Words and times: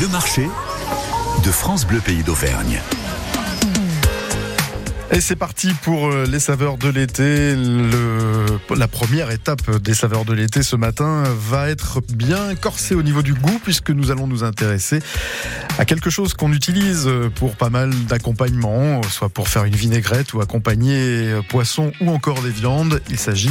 Le 0.00 0.06
marché 0.08 0.46
de 1.44 1.50
France 1.50 1.84
Bleu 1.84 1.98
Pays 2.00 2.22
d'Auvergne. 2.22 2.80
Et 5.10 5.20
c'est 5.20 5.34
parti 5.34 5.72
pour 5.82 6.06
euh, 6.06 6.24
les 6.26 6.38
saveurs 6.38 6.76
de 6.76 6.88
l'été. 6.88 7.56
La 8.76 8.86
première 8.86 9.30
étape 9.30 9.78
des 9.78 9.94
saveurs 9.94 10.24
de 10.24 10.34
l'été 10.34 10.62
ce 10.62 10.76
matin 10.76 11.24
va 11.40 11.68
être 11.68 12.00
bien 12.12 12.54
corsée 12.54 12.94
au 12.94 13.02
niveau 13.02 13.22
du 13.22 13.34
goût 13.34 13.58
puisque 13.64 13.90
nous 13.90 14.10
allons 14.12 14.26
nous 14.26 14.44
intéresser 14.44 15.00
à 15.78 15.84
quelque 15.84 16.10
chose 16.10 16.34
qu'on 16.34 16.52
utilise 16.52 17.10
pour 17.34 17.56
pas 17.56 17.70
mal 17.70 17.90
d'accompagnements, 18.06 19.00
soit 19.02 19.30
pour 19.30 19.48
faire 19.48 19.64
une 19.64 19.74
vinaigrette 19.74 20.32
ou 20.34 20.40
accompagner 20.40 21.40
poisson 21.48 21.90
ou 22.00 22.10
encore 22.10 22.42
des 22.42 22.50
viandes. 22.50 23.00
Il 23.10 23.18
s'agit 23.18 23.50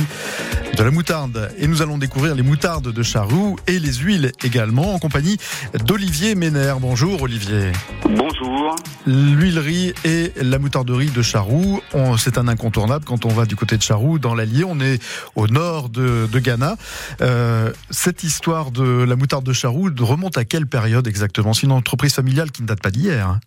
de 0.77 0.83
la 0.83 0.91
moutarde. 0.91 1.49
Et 1.57 1.67
nous 1.67 1.81
allons 1.81 1.97
découvrir 1.97 2.35
les 2.35 2.43
moutardes 2.43 2.93
de 2.93 3.03
charroux 3.03 3.55
et 3.67 3.79
les 3.79 3.93
huiles 3.93 4.31
également 4.43 4.93
en 4.93 4.99
compagnie 4.99 5.37
d'Olivier 5.85 6.35
Ménère. 6.35 6.79
Bonjour 6.79 7.23
Olivier. 7.23 7.71
Bonjour. 8.03 8.75
L'huilerie 9.07 9.93
et 10.05 10.32
la 10.41 10.59
moutarderie 10.59 11.09
de 11.09 11.21
Charroux, 11.21 11.79
c'est 12.18 12.37
un 12.37 12.47
incontournable 12.47 13.05
quand 13.05 13.25
on 13.25 13.29
va 13.29 13.45
du 13.45 13.55
côté 13.55 13.77
de 13.77 13.82
Charroux, 13.82 14.19
dans 14.19 14.35
l'Allier. 14.35 14.65
On 14.65 14.79
est 14.79 15.01
au 15.35 15.47
nord 15.47 15.89
de, 15.89 16.27
Ghana. 16.37 16.75
Euh, 17.21 17.71
cette 17.89 18.23
histoire 18.23 18.71
de 18.71 19.04
la 19.04 19.15
moutarde 19.15 19.46
de 19.46 19.54
Charroux 19.54 19.89
remonte 19.99 20.37
à 20.37 20.43
quelle 20.43 20.68
période 20.68 21.07
exactement? 21.07 21.54
C'est 21.54 21.65
une 21.65 21.71
entreprise 21.71 22.13
familiale 22.13 22.51
qui 22.51 22.61
ne 22.61 22.68
date 22.68 22.83
pas 22.83 22.91
d'hier. 22.91 23.39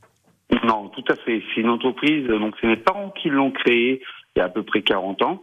Non, 0.65 0.89
tout 0.89 1.05
à 1.09 1.15
fait. 1.15 1.43
C'est 1.55 1.61
une 1.61 1.69
entreprise, 1.69 2.27
donc 2.27 2.55
c'est 2.61 2.67
mes 2.67 2.77
parents 2.77 3.13
qui 3.23 3.29
l'ont 3.29 3.53
créée 3.53 4.01
il 4.37 4.39
y 4.39 4.43
a 4.43 4.47
à 4.47 4.49
peu 4.49 4.63
près 4.63 4.83
40 4.83 5.23
ans. 5.23 5.43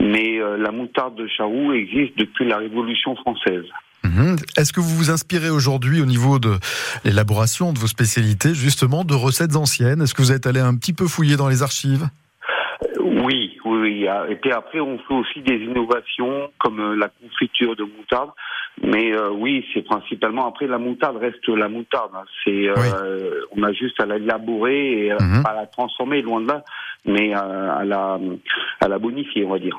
Mais 0.00 0.40
euh, 0.40 0.56
la 0.56 0.72
moutarde 0.72 1.14
de 1.16 1.28
Charroux 1.28 1.72
existe 1.72 2.16
depuis 2.16 2.46
la 2.46 2.58
Révolution 2.58 3.14
française. 3.16 3.64
Mhm. 4.02 4.36
Est-ce 4.56 4.72
que 4.72 4.80
vous 4.80 4.96
vous 4.96 5.10
inspirez 5.10 5.50
aujourd'hui 5.50 6.00
au 6.00 6.06
niveau 6.06 6.38
de 6.38 6.54
l'élaboration 7.04 7.72
de 7.72 7.78
vos 7.78 7.86
spécialités, 7.86 8.54
justement, 8.54 9.04
de 9.04 9.14
recettes 9.14 9.56
anciennes? 9.56 10.00
Est-ce 10.00 10.14
que 10.14 10.22
vous 10.22 10.32
êtes 10.32 10.46
allé 10.46 10.60
un 10.60 10.74
petit 10.74 10.94
peu 10.94 11.06
fouiller 11.06 11.36
dans 11.36 11.48
les 11.48 11.62
archives? 11.62 12.08
Oui, 12.98 13.58
oui, 13.64 13.78
oui. 13.78 14.06
Et 14.30 14.36
puis 14.36 14.52
après, 14.52 14.80
on 14.80 14.98
fait 14.98 15.14
aussi 15.14 15.42
des 15.42 15.56
innovations 15.56 16.50
comme 16.58 16.80
euh, 16.80 16.96
la 16.96 17.08
confiture 17.08 17.76
de 17.76 17.84
moutarde. 17.84 18.30
Mais 18.82 19.12
euh, 19.12 19.30
oui, 19.30 19.64
c'est 19.74 19.82
principalement 19.82 20.46
après 20.48 20.66
la 20.66 20.78
moutarde 20.78 21.18
reste 21.18 21.46
la 21.48 21.68
moutarde. 21.68 22.12
Hein. 22.14 22.24
C'est 22.44 22.68
euh, 22.68 23.42
on 23.54 23.62
a 23.62 23.72
juste 23.72 24.00
à 24.00 24.06
l'élaborer 24.06 25.06
et 25.06 25.12
mhm. 25.12 25.44
à 25.44 25.54
la 25.54 25.66
transformer 25.66 26.22
loin 26.22 26.40
de 26.40 26.48
là, 26.48 26.64
mais 27.04 27.34
à 27.34 27.82
la 27.84 28.18
à 28.80 28.88
la 28.88 28.98
bonifier, 28.98 29.44
on 29.44 29.50
va 29.50 29.58
dire. 29.58 29.78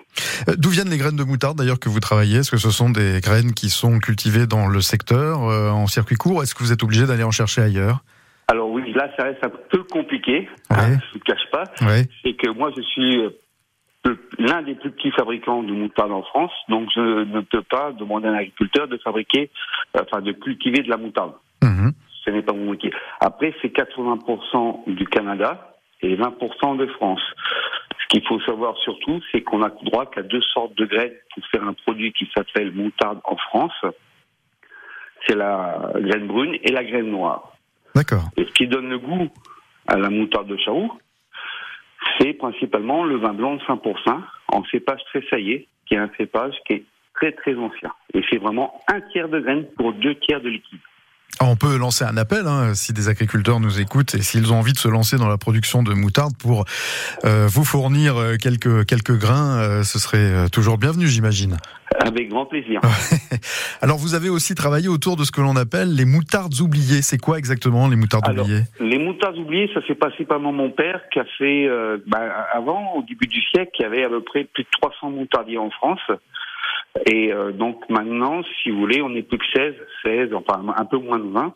D'où 0.57 0.69
viennent 0.69 0.89
les 0.89 0.97
graines 0.97 1.15
de 1.15 1.23
moutarde 1.23 1.57
d'ailleurs 1.57 1.79
que 1.79 1.89
vous 1.89 1.99
travaillez? 1.99 2.39
Est-ce 2.39 2.51
que 2.51 2.57
ce 2.57 2.69
sont 2.69 2.91
des 2.91 3.19
graines 3.21 3.53
qui 3.53 3.69
sont 3.69 3.97
cultivées 3.97 4.45
dans 4.45 4.67
le 4.67 4.81
secteur 4.81 5.39
en 5.39 5.87
circuit 5.87 6.15
court 6.15 6.43
Est-ce 6.43 6.53
que 6.53 6.63
vous 6.63 6.71
êtes 6.71 6.83
obligé 6.83 7.07
d'aller 7.07 7.23
en 7.23 7.31
chercher 7.31 7.61
ailleurs? 7.61 8.03
Alors 8.49 8.69
oui, 8.69 8.91
là 8.93 9.09
ça 9.17 9.23
reste 9.23 9.43
un 9.43 9.51
peu 9.71 9.83
compliqué, 9.83 10.47
hein, 10.69 10.99
je 11.13 11.17
ne 11.17 11.23
cache 11.23 11.49
pas. 11.51 11.63
C'est 12.23 12.33
que 12.33 12.49
moi 12.51 12.69
je 12.75 12.81
suis 12.81 13.21
l'un 14.39 14.61
des 14.63 14.75
plus 14.75 14.91
petits 14.91 15.11
fabricants 15.11 15.63
de 15.63 15.71
moutarde 15.71 16.11
en 16.11 16.23
France, 16.23 16.51
donc 16.69 16.89
je 16.95 17.23
ne 17.23 17.41
peux 17.41 17.61
pas 17.61 17.91
demander 17.91 18.27
à 18.27 18.31
un 18.31 18.35
agriculteur 18.35 18.87
de 18.87 18.97
fabriquer, 18.97 19.51
euh, 19.95 20.01
enfin 20.03 20.21
de 20.21 20.31
cultiver 20.31 20.81
de 20.81 20.89
la 20.89 20.97
moutarde. 20.97 21.33
Mhm. 21.63 21.93
Ce 22.23 22.29
n'est 22.29 22.41
pas 22.41 22.53
mon 22.53 22.71
métier. 22.71 22.91
Après, 23.19 23.53
c'est 23.61 23.69
80% 23.69 24.83
du 24.87 25.05
Canada 25.07 25.75
et 26.01 26.15
20% 26.15 26.77
de 26.77 26.87
France. 26.87 27.21
Ce 27.99 28.07
qu'il 28.09 28.27
faut 28.27 28.39
savoir 28.41 28.77
surtout, 28.77 29.21
c'est 29.31 29.41
qu'on 29.41 29.63
a 29.63 29.69
droit 29.69 30.05
qu'à 30.05 30.21
deux 30.21 30.41
sortes 30.41 30.75
de 30.77 30.85
graines 30.85 31.13
pour 31.33 31.45
faire 31.47 31.63
un 31.63 31.73
produit 31.73 32.11
qui 32.13 32.29
s'appelle 32.35 32.71
moutarde 32.73 33.19
en 33.23 33.37
France. 33.37 33.73
C'est 35.27 35.35
la 35.35 35.93
graine 35.95 36.27
brune 36.27 36.57
et 36.63 36.71
la 36.71 36.83
graine 36.83 37.11
noire. 37.11 37.53
D'accord. 37.95 38.23
Et 38.37 38.45
ce 38.45 38.51
qui 38.51 38.67
donne 38.67 38.89
le 38.89 38.99
goût 38.99 39.29
à 39.87 39.97
la 39.97 40.09
moutarde 40.09 40.47
de 40.47 40.57
Charroux, 40.57 40.91
c'est 42.21 42.33
principalement 42.33 43.03
le 43.03 43.17
vin 43.17 43.33
blanc 43.33 43.55
de 43.55 43.61
5% 43.61 44.21
en 44.49 44.63
cépage 44.65 45.03
très 45.05 45.23
saillé, 45.29 45.67
qui 45.85 45.95
est 45.95 45.97
un 45.97 46.11
cépage 46.17 46.53
qui 46.67 46.73
est 46.73 46.83
très 47.15 47.31
très 47.31 47.55
ancien. 47.55 47.91
Et 48.13 48.21
c'est 48.29 48.37
vraiment 48.37 48.79
un 48.87 49.01
tiers 49.11 49.29
de 49.29 49.39
graines 49.39 49.65
pour 49.77 49.93
deux 49.93 50.15
tiers 50.15 50.41
de 50.41 50.49
liquide. 50.49 50.79
Ah, 51.39 51.45
on 51.47 51.55
peut 51.55 51.77
lancer 51.77 52.03
un 52.03 52.17
appel 52.17 52.45
hein, 52.45 52.73
si 52.75 52.93
des 52.93 53.09
agriculteurs 53.09 53.59
nous 53.59 53.79
écoutent 53.79 54.13
et 54.13 54.21
s'ils 54.21 54.51
ont 54.53 54.57
envie 54.57 54.73
de 54.73 54.77
se 54.77 54.87
lancer 54.87 55.17
dans 55.17 55.27
la 55.27 55.37
production 55.37 55.81
de 55.81 55.93
moutarde 55.93 56.33
pour 56.37 56.65
euh, 57.25 57.47
vous 57.47 57.63
fournir 57.63 58.17
euh, 58.17 58.35
quelques, 58.35 58.85
quelques 58.85 59.17
grains, 59.17 59.59
euh, 59.59 59.83
ce 59.83 59.97
serait 59.97 60.49
toujours 60.49 60.77
bienvenu, 60.77 61.07
j'imagine. 61.07 61.57
Avec 61.99 62.29
grand 62.29 62.45
plaisir. 62.45 62.79
Alors, 63.81 63.97
vous 63.97 64.15
avez 64.15 64.29
aussi 64.29 64.55
travaillé 64.55 64.87
autour 64.87 65.17
de 65.17 65.23
ce 65.23 65.31
que 65.31 65.41
l'on 65.41 65.55
appelle 65.55 65.93
les 65.95 66.05
moutardes 66.05 66.59
oubliées. 66.61 67.01
C'est 67.01 67.17
quoi 67.17 67.37
exactement 67.37 67.87
les 67.87 67.95
moutardes 67.95 68.29
oubliées? 68.29 68.61
Les 68.79 68.97
moutardes 68.97 69.37
oubliées, 69.37 69.69
ça 69.73 69.81
c'est 69.87 69.95
principalement 69.95 70.53
mon 70.53 70.69
père 70.69 71.01
qui 71.11 71.19
a 71.19 71.25
fait, 71.37 71.67
ben, 72.07 72.31
avant, 72.53 72.93
au 72.95 73.03
début 73.03 73.27
du 73.27 73.41
siècle, 73.41 73.71
il 73.79 73.81
y 73.81 73.85
avait 73.85 74.03
à 74.05 74.09
peu 74.09 74.23
près 74.23 74.45
plus 74.45 74.63
de 74.63 74.69
300 74.79 75.09
moutardiers 75.09 75.57
en 75.57 75.69
France. 75.69 75.99
Et 77.05 77.31
euh, 77.31 77.51
donc 77.51 77.89
maintenant, 77.89 78.41
si 78.43 78.69
vous 78.69 78.79
voulez, 78.79 79.01
on 79.01 79.15
est 79.15 79.21
plus 79.21 79.37
que 79.37 79.45
16, 79.53 79.75
16, 80.03 80.33
enfin 80.33 80.63
un 80.75 80.85
peu 80.85 80.97
moins 80.97 81.19
de 81.19 81.29
20. 81.29 81.53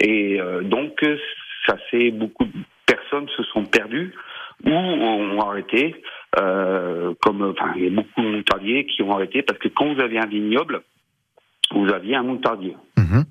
Et 0.00 0.40
euh, 0.40 0.62
donc, 0.62 1.04
ça 1.66 1.76
c'est 1.90 2.10
beaucoup 2.10 2.44
de 2.44 2.52
personnes 2.86 3.28
se 3.36 3.42
sont 3.44 3.64
perdues 3.64 4.14
ou 4.64 4.70
ont 4.70 5.40
arrêté. 5.40 6.02
Euh, 6.40 7.12
comme 7.20 7.42
enfin, 7.42 7.72
il 7.76 7.84
y 7.84 7.86
a 7.86 7.90
beaucoup 7.90 8.22
de 8.22 8.36
moutardiers 8.36 8.86
qui 8.86 9.02
ont 9.02 9.12
arrêté 9.12 9.42
parce 9.42 9.58
que 9.58 9.68
quand 9.68 9.92
vous 9.92 10.00
aviez 10.00 10.18
un 10.18 10.26
vignoble, 10.26 10.82
vous 11.72 11.92
aviez 11.92 12.16
un 12.16 12.22
moutardier. 12.22 12.76
Mhm. 12.96 13.24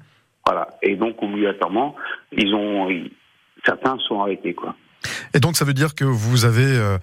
Voilà. 0.46 0.68
Et 0.82 0.96
donc 0.96 1.22
obligatoirement, 1.24 1.96
ils 2.32 2.54
ont 2.54 2.90
certains 3.66 3.98
sont 4.00 4.22
arrêtés 4.22 4.54
quoi. 4.54 4.76
Et 5.34 5.40
donc 5.40 5.56
ça 5.56 5.66
veut 5.66 5.74
dire 5.74 5.96
que 5.96 6.06
vous 6.06 6.46
avez 6.46 6.64
euh, 6.64 6.98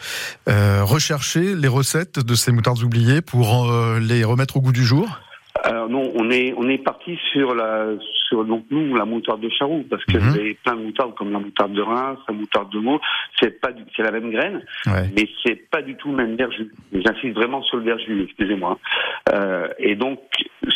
euh, 0.48 0.84
recherché 0.84 1.54
les 1.54 1.68
recettes 1.68 2.18
de 2.18 2.34
ces 2.34 2.52
moutardes 2.52 2.82
oubliées 2.82 3.22
pour 3.22 3.70
euh, 3.70 3.98
les 4.00 4.24
remettre 4.24 4.56
au 4.56 4.60
goût 4.60 4.72
du 4.72 4.84
jour? 4.84 5.20
Alors 5.64 5.88
non, 5.88 6.12
on 6.14 6.30
est 6.30 6.54
on 6.56 6.68
est 6.68 6.78
parti 6.78 7.18
sur 7.32 7.52
la 7.54 7.86
sur 8.28 8.44
donc 8.44 8.64
nous 8.70 8.94
la 8.94 9.04
moutarde 9.04 9.40
de 9.40 9.48
Charroux 9.48 9.84
parce 9.90 10.04
y 10.08 10.16
mhm. 10.16 10.28
avait 10.28 10.54
plein 10.62 10.76
de 10.76 10.82
moutardes 10.82 11.14
comme 11.16 11.32
la 11.32 11.40
moutarde 11.40 11.72
de 11.72 11.82
Reims, 11.82 12.18
la 12.28 12.34
moutarde 12.34 12.70
de 12.70 12.78
Meaux, 12.78 13.00
c'est 13.40 13.60
pas 13.60 13.70
c'est 13.96 14.02
la 14.02 14.12
même 14.12 14.30
graine, 14.30 14.64
mais 14.86 15.28
c'est 15.44 15.68
pas 15.68 15.82
du 15.82 15.96
tout 15.96 16.10
le 16.10 16.16
même 16.16 16.36
verjus. 16.36 16.70
J'insiste 16.92 17.34
vraiment 17.34 17.62
sur 17.62 17.78
le 17.78 17.82
verjus, 17.82 18.22
excusez-moi. 18.22 18.78
Euh, 19.32 19.68
et 19.78 19.96
donc 19.96 20.20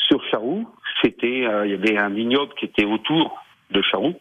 sur 0.08 0.20
Charroux, 0.30 0.66
c'était 1.00 1.46
il 1.64 1.70
y 1.70 1.74
avait 1.74 1.96
un 1.96 2.10
vignoble 2.10 2.52
qui 2.58 2.64
était 2.64 2.84
autour 2.84 3.38
de 3.70 3.82
Charroux 3.82 4.16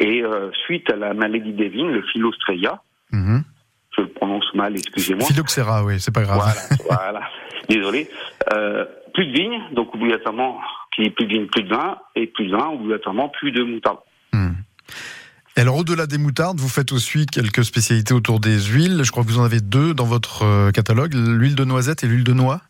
et 0.00 0.22
euh, 0.22 0.50
suite 0.64 0.90
à 0.90 0.96
la 0.96 1.14
maladie 1.14 1.52
des 1.52 1.68
vignes, 1.68 1.90
le 1.90 2.02
Philostreia, 2.12 2.82
mhm. 3.12 3.44
je 3.96 4.02
le 4.02 4.08
prononce 4.08 4.52
mal, 4.54 4.76
excusez-moi. 4.76 5.26
Phylloxera, 5.26 5.84
oui, 5.84 6.00
c'est 6.00 6.14
pas 6.14 6.22
grave. 6.22 6.38
Voilà, 6.38 6.82
voilà. 6.88 7.20
désolé. 7.68 8.08
Euh, 8.52 8.84
plus 9.12 9.26
de 9.26 9.32
vignes, 9.32 9.60
donc 9.72 9.94
obligatoirement, 9.94 10.60
qui 10.94 11.08
plus 11.10 11.26
de 11.26 11.32
vignes, 11.32 11.46
plus 11.46 11.62
de 11.62 11.68
vin, 11.68 11.96
et 12.14 12.26
plus 12.26 12.46
de 12.46 12.56
vin, 12.56 12.68
obligatoirement 12.68 13.28
plus 13.28 13.52
de 13.52 13.62
moutarde. 13.62 13.98
Mhm. 14.32 14.56
alors, 15.56 15.76
au-delà 15.76 16.06
des 16.06 16.18
moutardes, 16.18 16.58
vous 16.58 16.68
faites 16.68 16.92
aussi 16.92 17.26
quelques 17.26 17.64
spécialités 17.64 18.14
autour 18.14 18.40
des 18.40 18.60
huiles. 18.60 19.02
Je 19.04 19.10
crois 19.10 19.22
que 19.22 19.28
vous 19.28 19.38
en 19.38 19.44
avez 19.44 19.60
deux 19.60 19.94
dans 19.94 20.06
votre 20.06 20.44
euh, 20.44 20.70
catalogue, 20.72 21.14
l'huile 21.14 21.54
de 21.54 21.64
noisette 21.64 22.02
et 22.04 22.06
l'huile 22.06 22.24
de 22.24 22.32
noix. 22.32 22.60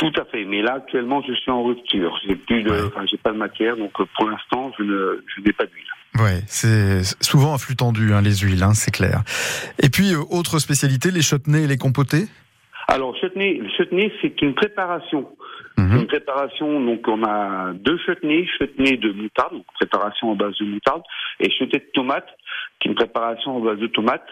Tout 0.00 0.12
à 0.18 0.24
fait. 0.24 0.46
Mais 0.46 0.62
là, 0.62 0.76
actuellement, 0.76 1.22
je 1.28 1.34
suis 1.34 1.50
en 1.50 1.62
rupture. 1.62 2.18
J'ai 2.26 2.34
plus 2.34 2.62
de, 2.62 2.86
enfin, 2.86 3.04
j'ai 3.04 3.18
pas 3.18 3.32
de 3.32 3.36
matière, 3.36 3.76
donc 3.76 3.92
pour 3.92 4.30
l'instant, 4.30 4.72
je 4.78 4.82
ne, 4.82 5.22
je 5.26 5.42
n'ai 5.42 5.52
pas 5.52 5.66
d'huile. 5.66 5.84
Ouais, 6.18 6.40
c'est 6.46 7.02
souvent 7.22 7.52
un 7.52 7.58
flux 7.58 7.76
tendu, 7.76 8.14
hein, 8.14 8.22
les 8.22 8.36
huiles, 8.38 8.62
hein, 8.62 8.72
c'est 8.72 8.92
clair. 8.92 9.20
Et 9.82 9.90
puis, 9.90 10.14
euh, 10.14 10.22
autre 10.30 10.58
spécialité, 10.58 11.10
les 11.10 11.20
chutneys 11.20 11.64
et 11.64 11.66
les 11.66 11.76
compotés 11.76 12.24
Alors, 12.88 13.14
chutney, 13.20 13.60
chutney 13.76 14.10
c'est 14.22 14.40
une 14.40 14.54
préparation. 14.54 15.28
Mhm. 15.76 15.98
Une 15.98 16.06
préparation, 16.06 16.80
donc 16.80 17.06
on 17.06 17.22
a 17.22 17.74
deux 17.74 17.98
chutneys, 17.98 18.46
chutney 18.58 18.96
de 18.96 19.12
moutarde, 19.12 19.52
donc 19.52 19.66
préparation 19.74 20.30
en 20.30 20.34
base 20.34 20.56
de 20.58 20.64
moutarde, 20.64 21.02
et 21.40 21.50
chutney 21.50 21.78
de 21.78 21.90
tomate, 21.92 22.26
qui 22.78 22.88
est 22.88 22.90
une 22.90 22.96
préparation 22.96 23.58
en 23.58 23.60
base 23.60 23.78
de 23.78 23.86
tomate, 23.86 24.26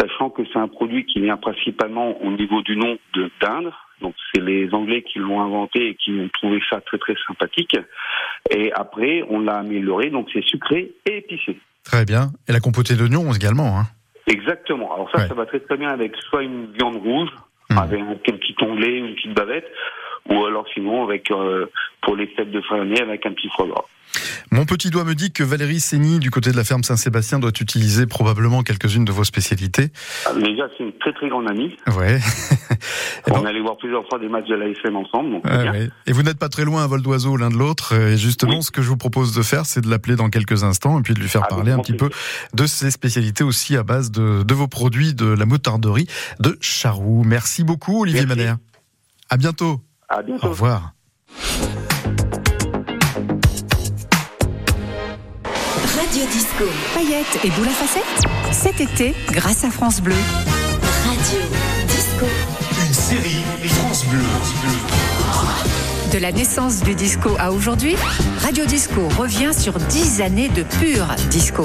sachant 0.00 0.30
que 0.30 0.42
c'est 0.52 0.58
un 0.58 0.68
produit 0.68 1.04
qui 1.04 1.20
vient 1.20 1.36
principalement 1.36 2.20
au 2.22 2.30
niveau 2.30 2.62
du 2.62 2.76
nom 2.76 2.98
de 3.14 3.30
d'Inde, 3.40 3.72
donc 4.00 4.14
c'est 4.32 4.40
les 4.40 4.72
Anglais 4.72 5.02
qui 5.02 5.18
l'ont 5.18 5.40
inventé 5.40 5.88
et 5.88 5.94
qui 5.94 6.12
ont 6.12 6.28
trouvé 6.32 6.60
ça 6.70 6.80
très 6.80 6.98
très 6.98 7.14
sympathique. 7.26 7.76
Et 8.50 8.72
après, 8.72 9.24
on 9.28 9.40
l'a 9.40 9.58
amélioré, 9.58 10.10
donc 10.10 10.28
c'est 10.32 10.44
sucré 10.44 10.92
et 11.06 11.18
épicé. 11.18 11.58
Très 11.84 12.04
bien. 12.04 12.30
Et 12.48 12.52
la 12.52 12.60
compotée 12.60 12.94
d'oignons 12.94 13.32
également. 13.32 13.78
Hein. 13.78 13.84
Exactement. 14.26 14.94
Alors 14.94 15.10
ça, 15.10 15.26
ça 15.26 15.34
va 15.34 15.46
très 15.46 15.60
très 15.60 15.76
bien 15.76 15.90
avec 15.90 16.16
soit 16.16 16.42
une 16.42 16.72
viande 16.72 16.96
rouge, 16.96 17.30
mmh. 17.70 17.78
avec 17.78 18.00
un, 18.00 18.36
petit 18.36 18.54
onglet, 18.62 18.98
une 18.98 19.14
petite 19.14 19.34
bavette, 19.34 19.66
ou 20.30 20.44
alors 20.44 20.66
sinon 20.74 21.04
avec 21.04 21.30
pour 22.02 22.16
les 22.16 22.26
fêtes 22.28 22.50
de 22.50 22.60
fin 22.62 22.78
d'année 22.78 23.00
avec 23.00 23.26
un 23.26 23.32
petit 23.32 23.48
foie 23.54 23.66
gras. 23.66 23.84
Mon 24.50 24.64
petit 24.64 24.90
doigt 24.90 25.04
me 25.04 25.14
dit 25.14 25.32
que 25.32 25.44
Valérie 25.44 25.78
Sény, 25.78 26.18
du 26.18 26.30
côté 26.30 26.50
de 26.50 26.56
la 26.56 26.64
ferme 26.64 26.82
Saint-Sébastien, 26.82 27.38
doit 27.38 27.52
utiliser 27.60 28.06
probablement 28.06 28.62
quelques-unes 28.62 29.04
de 29.04 29.12
vos 29.12 29.22
spécialités. 29.22 29.90
Ah, 30.26 30.32
déjà, 30.34 30.64
c'est 30.76 30.82
une 30.82 30.92
très 30.94 31.12
très 31.12 31.28
grande 31.28 31.48
amie. 31.48 31.76
Ouais. 31.96 32.18
On 33.30 33.44
allait 33.44 33.60
voir 33.60 33.76
plusieurs 33.76 34.06
fois 34.08 34.18
des 34.18 34.28
matchs 34.28 34.48
de 34.48 34.56
l'ASM 34.56 34.96
ensemble. 34.96 35.30
Donc 35.30 35.44
Et 36.06 36.12
vous 36.12 36.22
n'êtes 36.22 36.38
pas 36.38 36.48
très 36.48 36.64
loin 36.64 36.82
à 36.82 36.86
vol 36.88 37.02
d'oiseau 37.02 37.36
l'un 37.36 37.50
de 37.50 37.56
l'autre. 37.56 37.94
Et 37.94 38.16
justement, 38.16 38.60
ce 38.60 38.72
que 38.72 38.82
je 38.82 38.88
vous 38.88 38.96
propose 38.96 39.34
de 39.34 39.42
faire, 39.42 39.66
c'est 39.66 39.82
de 39.82 39.88
l'appeler 39.88 40.16
dans 40.16 40.30
quelques 40.30 40.64
instants 40.64 40.98
et 40.98 41.02
puis 41.02 41.14
de 41.14 41.20
lui 41.20 41.28
faire 41.28 41.42
ah, 41.44 41.48
parler 41.48 41.70
un 41.70 41.78
petit 41.78 41.94
peu 41.94 42.10
de 42.52 42.66
ses 42.66 42.90
spécialités 42.90 43.44
aussi 43.44 43.76
à 43.76 43.84
base 43.84 44.10
de, 44.10 44.42
de, 44.42 44.54
vos 44.54 44.66
produits 44.66 45.14
de 45.14 45.26
la 45.26 45.46
moutarderie 45.46 46.08
de 46.40 46.58
Charroux. 46.60 47.22
Merci 47.24 47.62
beaucoup, 47.62 48.02
Olivier 48.02 48.26
Manère. 48.26 48.56
À 49.28 49.36
bientôt. 49.36 49.80
À 50.12 50.22
bientôt. 50.22 50.48
Au 50.48 50.50
revoir. 50.50 50.92
Radio 55.96 56.26
Disco. 56.32 56.64
Paillettes 56.94 57.38
et 57.44 57.50
boules 57.50 57.68
à 57.68 57.70
facettes. 57.70 58.02
Cet 58.50 58.80
été, 58.80 59.14
grâce 59.28 59.62
à 59.62 59.70
France 59.70 60.00
Bleu. 60.00 60.16
Radio 61.06 61.38
Disco. 61.86 62.26
Une 62.88 62.92
série 62.92 63.44
France 63.68 64.04
Bleu. 64.06 64.18
De 66.12 66.18
la 66.18 66.32
naissance 66.32 66.82
du 66.82 66.96
disco 66.96 67.30
à 67.38 67.52
aujourd'hui, 67.52 67.94
Radio 68.42 68.66
Disco 68.66 69.02
revient 69.16 69.54
sur 69.56 69.74
10 69.74 70.22
années 70.22 70.48
de 70.48 70.64
pur 70.64 71.06
disco. 71.30 71.62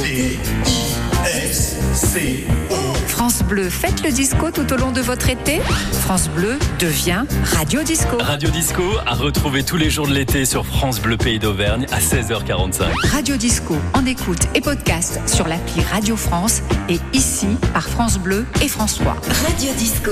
France 3.08 3.44
Bleu, 3.44 3.70
faites 3.70 4.04
le 4.04 4.12
disco 4.12 4.52
tout 4.52 4.72
au 4.74 4.78
long 4.78 4.92
de 4.92 5.02
votre 5.02 5.30
été. 5.30 5.60
France 6.02 6.28
Bleu 6.30 6.58
devient 6.80 7.24
Radio 7.44 7.82
Disco. 7.84 8.18
Radio 8.20 8.50
Disco 8.50 8.84
à 9.06 9.14
retrouver 9.14 9.64
tous 9.64 9.78
les 9.78 9.90
jours 9.90 10.08
de 10.08 10.14
l'été 10.14 10.46
sur 10.46 10.66
France 10.66 11.00
Bleu 11.00 11.18
Pays 11.18 11.40
d'Auvergne 11.40 11.86
à 11.92 12.00
16h45. 12.00 12.84
Radio 13.12 13.38
Disco 13.38 13.76
en 13.94 14.06
écoute 14.06 14.42
et 14.54 14.62
podcast 14.62 15.20
sur 15.28 15.48
l'appli 15.48 15.82
Radio 15.84 16.16
France 16.16 16.62
et 16.90 17.00
ici 17.14 17.48
par 17.74 17.88
France 17.88 18.18
Bleu 18.18 18.46
et 18.62 18.68
France 18.68 18.96
3. 18.96 19.16
Radio 19.48 19.72
Disco. 19.78 20.12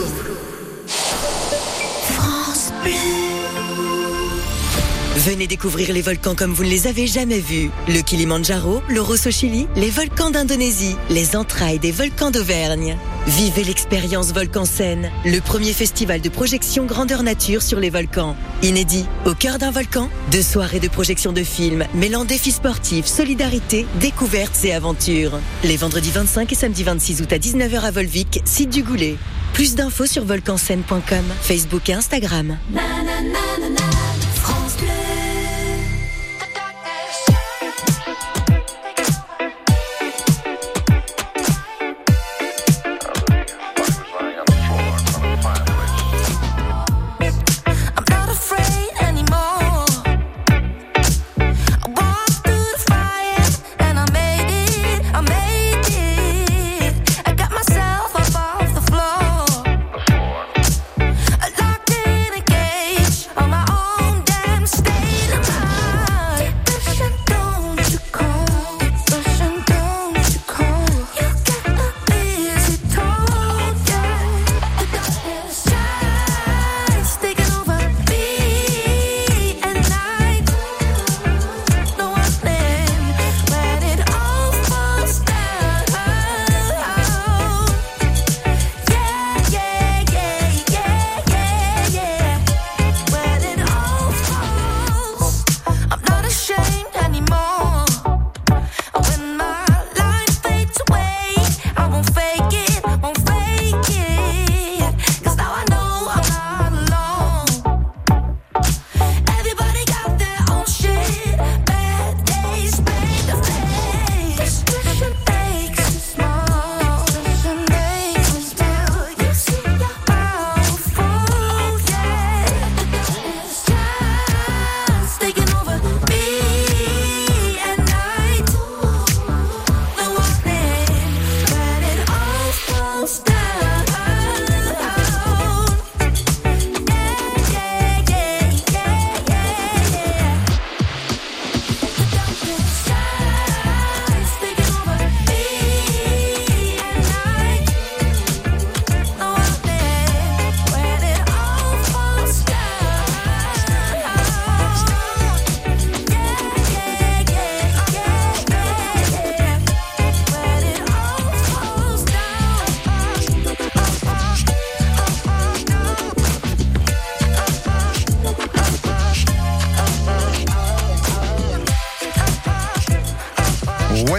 France 2.07 2.71
Bleu. 2.83 3.42
Venez 5.25 5.47
découvrir 5.47 5.93
les 5.93 6.01
volcans 6.01 6.35
comme 6.35 6.51
vous 6.51 6.65
ne 6.65 6.69
les 6.69 6.85
avez 6.85 7.07
jamais 7.07 7.39
vus. 7.39 7.69
Le 7.87 8.01
Kilimandjaro, 8.01 8.81
le 8.89 8.99
Rosso 8.99 9.31
Chili, 9.31 9.67
les 9.77 9.89
volcans 9.89 10.31
d'Indonésie, 10.31 10.97
les 11.09 11.37
entrailles 11.37 11.79
des 11.79 11.93
volcans 11.93 12.29
d'Auvergne. 12.29 12.97
Vivez 13.25 13.63
l'expérience 13.63 14.33
Volcan 14.33 14.65
Scène, 14.65 15.09
le 15.23 15.39
premier 15.39 15.71
festival 15.71 16.19
de 16.19 16.27
projection 16.27 16.85
grandeur 16.85 17.23
nature 17.23 17.61
sur 17.61 17.79
les 17.79 17.89
volcans. 17.89 18.35
Inédit, 18.63 19.05
au 19.25 19.33
cœur 19.33 19.59
d'un 19.59 19.71
volcan, 19.71 20.09
deux 20.29 20.41
soirées 20.41 20.81
de 20.81 20.89
projection 20.89 21.31
de 21.31 21.43
films 21.43 21.85
mêlant 21.93 22.25
défis 22.25 22.51
sportifs, 22.51 23.05
solidarité, 23.05 23.85
découvertes 24.01 24.65
et 24.65 24.73
aventures. 24.73 25.39
Les 25.63 25.77
vendredis 25.77 26.11
25 26.11 26.51
et 26.51 26.55
samedi 26.55 26.83
26 26.83 27.21
août 27.21 27.31
à 27.31 27.37
19h 27.37 27.79
à 27.79 27.91
Volvic, 27.91 28.41
site 28.43 28.71
du 28.71 28.83
Goulet. 28.83 29.15
Plus 29.53 29.75
d'infos 29.75 30.05
sur 30.05 30.25
volcanscène.com, 30.25 31.23
Facebook 31.41 31.87
et 31.87 31.93
Instagram. 31.93 32.57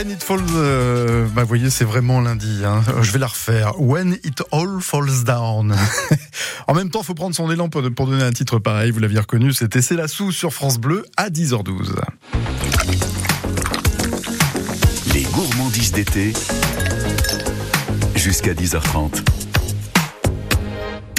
Vous 0.05 1.47
voyez, 1.47 1.71
c'est 1.71 1.85
vraiment 1.85 2.21
lundi. 2.21 2.63
Hein. 2.65 2.83
Je 3.03 3.11
vais 3.11 3.19
la 3.19 3.27
refaire. 3.27 3.81
When 3.81 4.19
it 4.25 4.43
all 4.53 4.81
falls 4.81 5.25
down. 5.25 5.75
en 6.67 6.75
même 6.75 6.91
temps, 6.91 7.03
faut 7.03 7.15
prendre 7.15 7.35
son 7.35 7.51
élan 7.51 7.69
pour, 7.69 7.83
donner 7.83 8.23
un 8.23 8.33
titre 8.33 8.59
pareil. 8.59 8.91
Vous 8.91 9.01
l'aviez 9.01 9.21
reconnu, 9.21 9.53
c'était 9.53 9.83
C'est 9.83 9.97
la 9.97 10.09
sous 10.09 10.33
sur 10.33 10.53
France 10.53 10.79
Bleu 10.79 11.05
à 11.17 11.31
10h12. 11.31 11.95
Les 15.13 15.23
gourmandises 15.23 15.93
d'été 15.93 16.33
jusqu'à 18.15 18.53
10h30. 18.53 19.44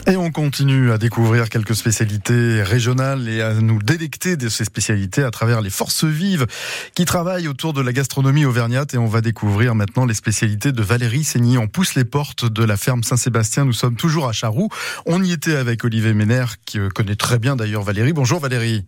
Et 0.07 0.17
on 0.17 0.29
continue 0.31 0.91
à 0.91 0.99
découvrir 0.99 1.49
quelques 1.49 1.75
spécialités 1.75 2.61
régionales 2.61 3.27
et 3.27 3.41
à 3.41 3.55
nous 3.55 3.81
délecter 3.81 4.37
de 4.37 4.49
ces 4.49 4.63
spécialités 4.63 5.23
à 5.23 5.31
travers 5.31 5.61
les 5.61 5.71
forces 5.71 6.03
vives 6.03 6.45
qui 6.93 7.05
travaillent 7.05 7.47
autour 7.47 7.73
de 7.73 7.81
la 7.81 7.91
gastronomie 7.91 8.45
auvergnate. 8.45 8.93
Et 8.93 8.99
on 8.99 9.07
va 9.07 9.21
découvrir 9.21 9.73
maintenant 9.73 10.05
les 10.05 10.13
spécialités 10.13 10.71
de 10.71 10.83
Valérie 10.83 11.23
Seigny. 11.23 11.57
On 11.57 11.67
pousse 11.67 11.95
les 11.95 12.05
portes 12.05 12.45
de 12.45 12.63
la 12.63 12.77
ferme 12.77 13.01
Saint-Sébastien. 13.01 13.65
Nous 13.65 13.73
sommes 13.73 13.95
toujours 13.95 14.27
à 14.27 14.31
Charroux. 14.31 14.69
On 15.07 15.23
y 15.23 15.31
était 15.31 15.55
avec 15.55 15.83
Olivier 15.83 16.13
Ménère, 16.13 16.57
qui 16.65 16.77
connaît 16.93 17.15
très 17.15 17.39
bien 17.39 17.55
d'ailleurs 17.55 17.81
Valérie. 17.81 18.13
Bonjour 18.13 18.39
Valérie. 18.39 18.85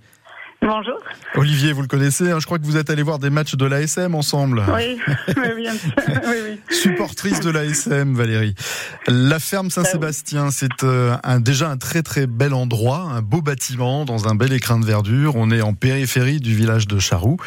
Bonjour. 0.62 0.98
Olivier, 1.36 1.72
vous 1.72 1.82
le 1.82 1.88
connaissez, 1.88 2.32
hein, 2.32 2.40
je 2.40 2.46
crois 2.46 2.58
que 2.58 2.66
vous 2.66 2.78
êtes 2.78 2.90
allé 2.90 3.04
voir 3.04 3.20
des 3.20 3.30
matchs 3.30 3.56
de 3.56 3.66
l'ASM 3.66 4.16
ensemble. 4.16 4.64
Oui, 4.76 4.98
oui, 5.28 5.56
bien 5.56 5.74
sûr. 5.74 5.92
Oui, 6.26 6.36
oui. 6.44 6.76
Supportrice 6.76 7.40
de 7.42 7.52
l'ASM, 7.52 8.16
Valérie. 8.16 8.56
La 9.08 9.40
ferme 9.40 9.70
Saint-Sébastien, 9.70 10.50
c'est 10.50 10.84
euh, 10.84 11.16
un, 11.24 11.40
déjà 11.40 11.70
un 11.70 11.78
très 11.78 12.02
très 12.02 12.26
bel 12.26 12.54
endroit, 12.54 13.00
un 13.00 13.22
beau 13.22 13.42
bâtiment 13.42 14.04
dans 14.04 14.28
un 14.28 14.36
bel 14.36 14.52
écrin 14.52 14.80
de 14.80 14.86
verdure. 14.86 15.36
On 15.36 15.52
est 15.52 15.62
en 15.62 15.74
périphérie 15.74 16.40
du 16.40 16.56
village 16.56 16.88
de 16.88 16.98
Charroux. 16.98 17.38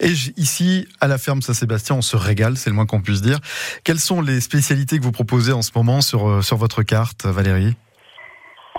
Et 0.00 0.12
ici, 0.36 0.86
à 1.00 1.08
la 1.08 1.16
ferme 1.16 1.40
Saint-Sébastien, 1.40 1.96
on 1.96 2.02
se 2.02 2.16
régale, 2.16 2.58
c'est 2.58 2.70
le 2.70 2.76
moins 2.76 2.86
qu'on 2.86 3.00
puisse 3.00 3.22
dire. 3.22 3.38
Quelles 3.82 4.00
sont 4.00 4.20
les 4.20 4.40
spécialités 4.40 4.98
que 4.98 5.04
vous 5.04 5.12
proposez 5.12 5.52
en 5.52 5.62
ce 5.62 5.70
moment 5.74 6.02
sur, 6.02 6.28
euh, 6.28 6.42
sur 6.42 6.58
votre 6.58 6.82
carte, 6.82 7.24
Valérie? 7.24 7.74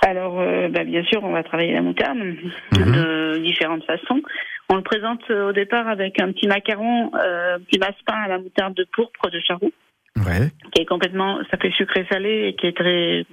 Alors, 0.06 0.40
euh, 0.40 0.68
bah, 0.70 0.84
bien 0.84 1.04
sûr, 1.04 1.24
on 1.24 1.32
va 1.32 1.44
travailler 1.44 1.74
la 1.74 1.82
moutarde 1.82 2.18
Mhm. 2.18 2.92
de 2.92 3.38
différentes 3.40 3.86
façons. 3.86 4.22
On 4.70 4.76
le 4.76 4.82
présente 4.82 5.22
euh, 5.30 5.50
au 5.50 5.54
départ 5.54 5.88
avec 5.88 6.22
un 6.22 6.32
petit 6.32 6.48
macaron, 6.48 7.12
euh, 7.16 7.58
petit 7.60 7.80
masse-pain 7.80 8.16
à 8.26 8.28
la 8.28 8.38
moutarde 8.40 8.74
de 8.74 8.86
pourpre 8.92 9.30
de 9.30 9.40
Charroux, 9.40 9.72
Ouais. 10.18 10.50
qui 10.74 10.82
est 10.82 10.86
complètement, 10.86 11.40
ça 11.52 11.58
fait 11.58 11.72
sucré-salé 11.72 12.48
et 12.48 12.56
qui 12.56 12.68
est 12.68 12.78
très 12.78 13.26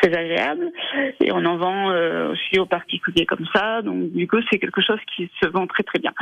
très 0.00 0.16
agréable. 0.16 0.70
Et 1.20 1.32
on 1.32 1.44
en 1.44 1.56
vend 1.56 1.90
euh, 1.90 2.30
aussi 2.30 2.60
aux 2.60 2.66
particuliers 2.66 3.26
comme 3.26 3.44
ça. 3.52 3.82
Donc, 3.82 4.12
du 4.12 4.28
coup, 4.28 4.38
c'est 4.48 4.60
quelque 4.60 4.80
chose 4.80 5.00
qui 5.16 5.28
se 5.42 5.48
vend 5.48 5.66
très 5.66 5.82
très 5.82 5.98
bien. 5.98 6.12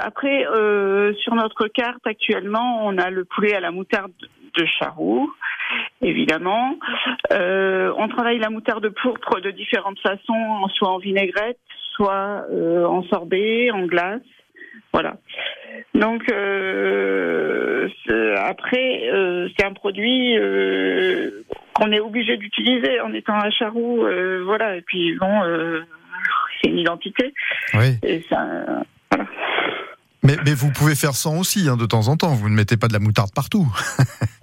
Après, 0.00 0.44
sur 1.22 1.34
notre 1.36 1.68
carte 1.68 2.04
actuellement, 2.04 2.84
on 2.84 2.98
a 2.98 3.10
le 3.10 3.24
poulet 3.24 3.54
à 3.54 3.60
la 3.60 3.70
moutarde 3.70 4.10
de 4.58 4.66
Charroux, 4.66 5.32
évidemment. 6.02 6.76
Euh, 7.32 7.92
on 7.96 8.08
travaille 8.08 8.38
la 8.38 8.50
moutarde 8.50 8.88
pourpre 8.90 9.40
de 9.40 9.50
différentes 9.50 10.00
façons, 10.00 10.68
soit 10.74 10.90
en 10.90 10.98
vinaigrette, 10.98 11.58
soit 11.96 12.44
euh, 12.50 12.84
en 12.84 13.02
sorbet, 13.04 13.70
en 13.70 13.86
glace. 13.86 14.20
Voilà. 14.92 15.16
Donc 15.94 16.22
euh, 16.32 17.88
après, 18.36 19.10
euh, 19.12 19.48
c'est 19.56 19.64
un 19.64 19.72
produit 19.72 20.36
euh, 20.38 21.44
qu'on 21.74 21.92
est 21.92 22.00
obligé 22.00 22.36
d'utiliser 22.36 23.00
en 23.00 23.12
étant 23.12 23.38
à 23.38 23.50
Charroux. 23.50 24.06
voilà. 24.44 24.76
Et 24.76 24.82
puis 24.82 25.16
bon, 25.18 25.40
c'est 26.60 26.70
une 26.70 26.78
identité. 26.78 27.34
Oui. 27.74 27.98
Et 28.02 28.24
ça, 28.28 28.46
voilà. 29.10 29.28
Mais, 30.22 30.36
mais 30.44 30.54
vous 30.54 30.70
pouvez 30.72 30.94
faire 30.94 31.14
sans 31.14 31.38
aussi, 31.38 31.68
hein, 31.68 31.76
de 31.76 31.86
temps 31.86 32.08
en 32.08 32.16
temps. 32.16 32.34
Vous 32.34 32.48
ne 32.48 32.54
mettez 32.54 32.76
pas 32.76 32.88
de 32.88 32.92
la 32.92 32.98
moutarde 32.98 33.30
partout. 33.34 33.66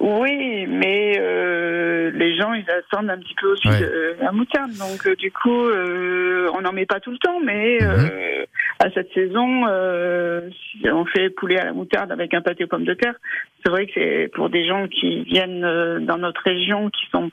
Oui, 0.00 0.66
mais 0.66 1.18
euh, 1.20 2.10
les 2.14 2.34
gens, 2.36 2.54
ils 2.54 2.64
attendent 2.70 3.10
un 3.10 3.18
petit 3.18 3.34
peu 3.38 3.48
aussi 3.52 3.68
Ouais. 3.68 3.80
de 3.80 4.16
la 4.20 4.32
moutarde. 4.32 4.72
Donc, 4.78 5.06
euh, 5.06 5.14
du 5.14 5.30
coup, 5.30 5.68
euh, 5.68 6.48
on 6.54 6.62
n'en 6.62 6.72
met 6.72 6.86
pas 6.86 7.00
tout 7.00 7.10
le 7.10 7.18
temps, 7.18 7.38
mais 7.44 7.78
Mhm. 7.82 7.88
euh, 8.10 8.44
à 8.82 8.90
cette 8.92 9.12
saison, 9.12 9.66
euh, 9.68 10.48
si 10.72 10.88
on 10.90 11.04
fait 11.04 11.28
poulet 11.28 11.58
à 11.60 11.66
la 11.66 11.72
moutarde 11.74 12.10
avec 12.12 12.32
un 12.32 12.40
pâté 12.40 12.64
aux 12.64 12.66
pommes 12.66 12.84
de 12.84 12.94
terre. 12.94 13.14
C'est 13.62 13.70
vrai 13.70 13.86
que 13.86 13.92
c'est 13.94 14.30
pour 14.34 14.48
des 14.48 14.66
gens 14.66 14.88
qui 14.88 15.22
viennent 15.24 15.64
euh, 15.64 16.00
dans 16.00 16.16
notre 16.16 16.42
région, 16.44 16.88
qui 16.88 17.06
sont 17.12 17.30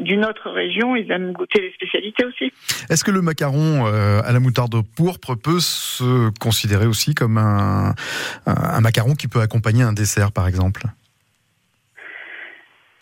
d'une 0.00 0.24
autre 0.24 0.50
région, 0.50 0.96
ils 0.96 1.10
aiment 1.10 1.32
goûter 1.32 1.60
les 1.60 1.72
spécialités 1.72 2.24
aussi. 2.24 2.52
Est-ce 2.88 3.04
que 3.04 3.10
le 3.10 3.22
macaron 3.22 3.86
euh, 3.86 4.20
à 4.24 4.32
la 4.32 4.40
moutarde 4.40 4.74
pourpre 4.96 5.34
peut 5.36 5.60
se 5.60 6.30
considérer 6.38 6.86
aussi 6.86 7.14
comme 7.14 7.38
un, 7.38 7.94
macaron 8.80 9.14
qui 9.14 9.28
peut 9.28 9.40
accompagner 9.40 9.82
un 9.82 9.92
dessert, 9.92 10.32
par 10.32 10.48
exemple? 10.48 10.82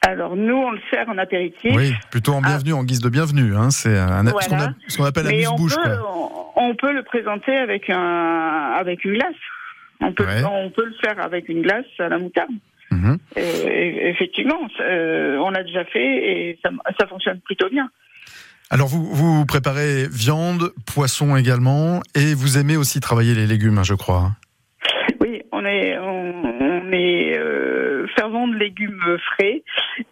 Alors, 0.06 0.36
nous, 0.36 0.54
on 0.56 0.70
le 0.70 0.80
sert 0.90 1.08
en 1.08 1.18
apéritif. 1.18 1.74
Oui, 1.74 1.92
plutôt 2.10 2.32
en 2.32 2.40
bienvenue, 2.40 2.72
en 2.72 2.84
guise 2.84 3.00
de 3.00 3.08
bienvenue. 3.08 3.56
Hein, 3.56 3.70
c'est 3.70 3.96
ce 3.96 4.96
qu'on 4.96 5.04
appelle 5.04 5.26
Mais 5.26 5.46
on 5.46 5.54
amuse-bouche. 5.54 5.76
peut, 5.76 5.82
quoi. 5.98 6.52
on, 6.56 6.70
on 6.70 6.74
peut 6.76 6.92
le 6.92 7.02
présenter 7.02 7.56
avec 7.56 7.90
un 7.90 8.72
avec 8.78 9.04
une 9.04 9.14
glace. 9.14 9.34
On 10.00 10.12
peut, 10.12 10.24
Ouais. 10.24 10.42
on 10.44 10.70
peut 10.70 10.84
le 10.84 10.94
faire 11.02 11.18
avec 11.24 11.48
une 11.48 11.62
glace 11.62 11.84
à 11.98 12.08
la 12.08 12.18
moutarde. 12.18 12.50
Mhm. 12.90 13.18
Et, 13.36 14.08
effectivement, 14.08 14.60
euh, 14.80 15.36
on 15.38 15.50
l'a 15.50 15.62
déjà 15.62 15.84
fait 15.84 16.00
et 16.00 16.58
ça, 16.62 16.70
ça 16.98 17.06
fonctionne 17.06 17.40
plutôt 17.40 17.68
bien. 17.68 17.90
Alors, 18.70 18.88
vous, 18.88 19.04
vous 19.14 19.46
préparez 19.46 20.06
viande, 20.10 20.72
poisson 20.86 21.36
également, 21.36 22.00
et 22.14 22.34
vous 22.34 22.58
aimez 22.58 22.76
aussi 22.76 23.00
travailler 23.00 23.34
les 23.34 23.46
légumes, 23.46 23.78
hein, 23.78 23.82
je 23.82 23.94
crois. 23.94 24.32
Oui, 25.20 25.40
on 25.52 25.64
est 25.64 25.98
on, 25.98 26.44
on 26.60 26.92
est 26.92 27.38
euh, 27.38 28.06
fervent 28.14 28.46
de 28.46 28.56
légumes 28.68 29.18
frais, 29.32 29.62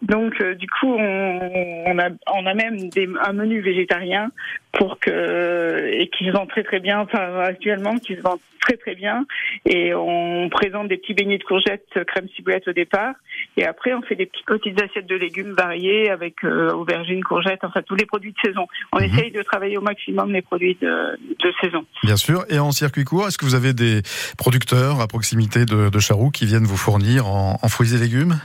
donc 0.01 0.33
euh, 0.41 0.55
du 0.55 0.67
coup 0.67 0.93
on, 0.93 1.83
on 1.91 1.99
a 1.99 2.09
on 2.33 2.45
a 2.45 2.53
même 2.53 2.89
des, 2.89 3.07
un 3.29 3.33
menu 3.33 3.61
végétarien 3.61 4.31
pour 4.73 4.99
que 4.99 5.87
et 5.99 6.07
qui 6.09 6.25
se 6.25 6.31
vend 6.31 6.45
très 6.45 6.63
très 6.63 6.79
bien, 6.79 6.99
enfin 6.99 7.39
actuellement 7.39 7.95
qui 7.97 8.15
se 8.15 8.21
vend 8.21 8.37
très 8.59 8.75
très 8.77 8.95
bien 8.95 9.25
et 9.65 9.93
on 9.93 10.49
présente 10.49 10.89
des 10.89 10.97
petits 10.97 11.13
beignets 11.13 11.37
de 11.37 11.43
courgettes 11.43 11.85
euh, 11.95 12.03
crème 12.03 12.27
ciboulette 12.35 12.67
au 12.67 12.73
départ 12.73 13.13
et 13.55 13.65
après 13.65 13.93
on 13.93 14.01
fait 14.01 14.15
des 14.15 14.29
petites 14.45 14.81
assiettes 14.81 15.07
de 15.07 15.15
légumes 15.15 15.53
variés 15.57 16.09
avec 16.09 16.43
euh, 16.43 16.71
aubergines, 16.73 17.23
courgettes, 17.23 17.63
enfin 17.63 17.81
tous 17.81 17.95
les 17.95 18.05
produits 18.05 18.33
de 18.33 18.39
saison. 18.49 18.67
On 18.91 18.97
Mhm. 18.99 19.05
essaye 19.05 19.31
de 19.31 19.41
travailler 19.41 19.77
au 19.77 19.81
maximum 19.81 20.33
les 20.33 20.41
produits 20.41 20.77
de, 20.81 21.17
de 21.45 21.53
saison. 21.61 21.85
Bien 22.03 22.17
sûr. 22.17 22.43
Et 22.49 22.59
en 22.59 22.71
circuit 22.71 23.05
court, 23.05 23.27
est-ce 23.27 23.37
que 23.37 23.45
vous 23.45 23.55
avez 23.55 23.73
des 23.73 24.01
producteurs 24.37 24.99
à 25.01 25.07
proximité 25.07 25.65
de, 25.65 25.89
de 25.89 25.99
Charroux 25.99 26.31
qui 26.31 26.45
viennent 26.45 26.65
vous 26.65 26.77
fournir 26.77 27.27
en, 27.27 27.57
en 27.61 27.67
fruits 27.69 27.93
et 27.95 27.99
légumes? 27.99 28.35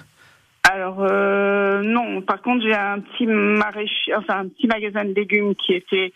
Alors 0.73 0.97
euh, 1.01 1.83
non, 1.83 2.23
par 2.23 2.41
contre 2.41 2.65
j'ai 2.65 2.75
un 2.75 3.01
petit 3.01 3.27
maraîcher, 3.27 4.15
enfin 4.17 4.39
un 4.39 4.49
petit 4.49 4.67
magasin 4.67 5.05
de 5.05 5.13
légumes 5.13 5.55
qui 5.55 5.75
était 5.75 6.15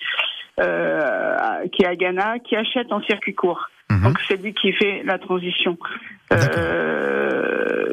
euh, 0.60 1.36
qui 1.74 1.82
est 1.82 1.86
à 1.86 1.94
Ghana, 1.94 2.38
qui 2.38 2.56
achète 2.56 2.90
en 2.90 3.02
circuit 3.02 3.34
court. 3.34 3.68
Mhm. 3.90 4.02
Donc 4.02 4.18
c'est 4.26 4.42
lui 4.42 4.54
qui 4.54 4.72
fait 4.72 5.02
la 5.04 5.18
transition. 5.18 5.76
Euh, 6.32 7.86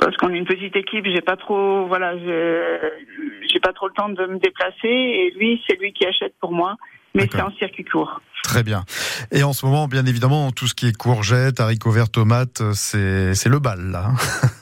parce 0.00 0.16
qu'on 0.16 0.34
est 0.34 0.38
une 0.38 0.44
petite 0.44 0.74
équipe, 0.74 1.06
j'ai 1.06 1.20
pas 1.20 1.36
trop, 1.36 1.86
voilà, 1.86 2.18
j'ai 2.18 3.60
pas 3.60 3.72
trop 3.72 3.86
le 3.86 3.94
temps 3.94 4.08
de 4.08 4.26
me 4.26 4.38
déplacer 4.40 4.88
et 4.88 5.32
lui 5.38 5.62
c'est 5.68 5.78
lui 5.78 5.92
qui 5.92 6.04
achète 6.04 6.34
pour 6.40 6.50
moi, 6.50 6.74
mais 7.14 7.28
c'est 7.30 7.42
en 7.42 7.52
circuit 7.52 7.84
court. 7.84 8.20
Très 8.42 8.64
bien. 8.64 8.82
Et 9.30 9.44
en 9.44 9.52
ce 9.52 9.64
moment, 9.64 9.86
bien 9.86 10.04
évidemment, 10.04 10.50
tout 10.50 10.66
ce 10.66 10.74
qui 10.74 10.88
est 10.88 10.96
courgettes, 10.96 11.60
haricots 11.60 11.92
verts, 11.92 12.10
tomates, 12.10 12.62
c'est 12.72 13.34
c'est 13.34 13.48
le 13.48 13.60
bal, 13.60 13.92
là. 13.92 14.10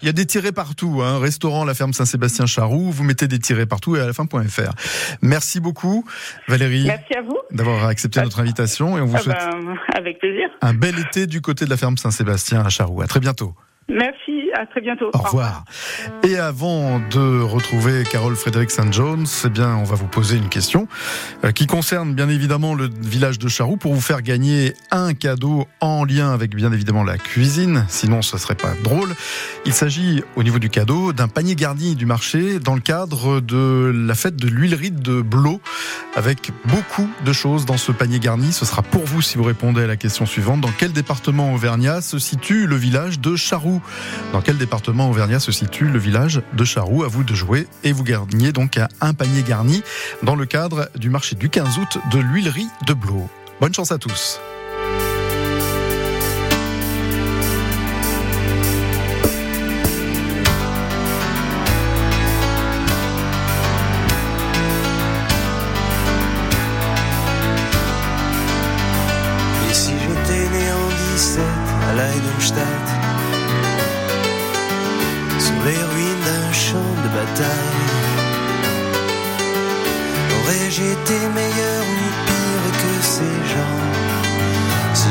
Il 0.03 0.07
y 0.07 0.09
a 0.09 0.13
des 0.13 0.27
tirets 0.27 0.53
partout, 0.53 1.01
hein, 1.03 1.19
restaurant 1.19 1.65
La 1.65 1.75
Ferme 1.75 1.93
Saint-Sébastien-Charroux, 1.93 2.91
vous 2.93 3.05
mettez 3.05 3.27
des 3.29 3.39
tirets 3.39 3.67
partout 3.67 3.97
et 3.97 4.01
à 4.01 4.07
la 4.07 4.13
fin.fr. 4.13 4.73
Merci 5.23 5.61
beaucoup, 5.61 6.05
Valérie, 6.49 6.85
Merci 6.87 7.15
à 7.15 7.23
vous. 7.23 7.39
d'avoir 7.51 7.85
accepté 7.87 8.21
notre 8.23 8.41
invitation, 8.41 8.97
et 8.97 9.01
on 9.01 9.07
vous 9.07 9.17
Ah 9.17 9.23
souhaite 9.23 9.37
ben, 9.51 9.75
avec 9.97 10.19
plaisir. 10.21 10.49
un 10.63 10.75
bel 10.75 10.99
été 10.99 11.27
du 11.27 11.41
côté 11.41 11.65
de 11.65 11.71
la 11.71 11.77
Ferme 11.77 11.97
Saint-Sébastien 11.97 12.65
à 12.65 12.69
Charroux. 12.69 13.03
À 13.03 13.07
très 13.07 13.21
bientôt. 13.21 13.55
Merci, 13.91 14.51
à 14.55 14.67
très 14.67 14.81
bientôt. 14.81 15.11
Au 15.13 15.19
revoir. 15.19 15.65
Et 16.23 16.37
avant 16.37 17.01
de 17.11 17.41
retrouver 17.41 18.05
Carole 18.05 18.37
Frédéric 18.37 18.71
St. 18.71 18.93
Jones, 18.93 19.27
eh 19.45 19.49
bien, 19.49 19.75
on 19.77 19.83
va 19.83 19.97
vous 19.97 20.07
poser 20.07 20.37
une 20.37 20.49
question 20.49 20.87
euh, 21.45 21.51
qui 21.51 21.67
concerne 21.67 22.15
bien 22.15 22.29
évidemment 22.29 22.75
le 22.75 22.89
village 22.89 23.41
de 23.41 23.49
Charroux 23.49 23.77
pour 23.77 23.93
vous 23.93 24.01
faire 24.01 24.23
gagner 24.23 24.75
un 24.93 25.13
cadeau 25.13 25.67
en 25.81 26.05
lien 26.05 26.33
avec 26.33 26.55
bien 26.55 26.73
évidemment 26.73 27.03
la 27.03 27.19
cuisine. 27.19 27.85
Sinon, 27.89 28.23
ce 28.23 28.39
serait 28.39 28.55
pas 28.55 28.75
drôle. 28.85 29.09
Il 29.67 29.73
s'agit 29.73 30.23
au 30.37 30.45
niveau 30.45 30.61
du 30.61 30.71
cadeau 30.71 31.13
d'un 31.13 31.29
panier 31.29 31.57
garni 31.57 31.97
du 31.97 32.07
marché 32.07 32.61
dans 32.61 32.77
le 32.77 32.81
cadre 32.81 33.41
de 33.41 33.93
la 33.93 34.15
fête 34.15 34.37
de 34.37 34.47
l'huilerie 34.47 34.93
de 34.93 35.21
Blot 35.21 35.61
avec 36.15 36.53
beaucoup 36.67 37.09
de 37.25 37.33
choses 37.33 37.67
dans 37.67 37.77
ce 37.77 37.91
panier 37.91 38.21
garni. 38.21 38.53
Ce 38.53 38.65
sera 38.65 38.83
pour 38.83 39.05
vous 39.05 39.21
si 39.21 39.37
vous 39.37 39.45
répondez 39.45 39.83
à 39.83 39.89
la 39.89 39.97
question 39.97 40.27
suivante. 40.27 40.61
Dans 40.61 40.73
quel 40.79 40.93
département 40.93 41.53
auvergnat 41.55 42.03
se 42.03 42.21
situe 42.21 42.69
le 42.69 42.77
village 42.77 43.19
de 43.19 43.35
Charroux? 43.35 43.80
Dans 44.33 44.41
quel 44.41 44.59
département 44.59 45.09
auvergnat 45.11 45.41
se 45.41 45.53
situe 45.53 45.87
le 45.87 45.99
village 45.99 46.43
de 46.53 46.65
Charroux? 46.65 47.05
À 47.05 47.09
vous 47.09 47.25
de 47.25 47.35
jouer 47.35 47.67
et 47.85 47.93
vous 47.93 48.05
gagnez 48.05 48.53
donc 48.53 48.79
un 49.01 49.15
panier 49.15 49.43
garni 49.43 49.83
dans 50.23 50.35
le 50.35 50.47
cadre 50.47 50.91
du 50.97 51.11
marché 51.11 51.37
du 51.37 51.49
15 51.49 51.79
août 51.79 51.99
de 52.13 52.19
l'huilerie 52.19 52.69
de 52.87 52.95
Blot. 52.95 53.29
Bonne 53.61 53.75
chance 53.75 53.93
à 53.93 53.99
tous. 53.99 54.41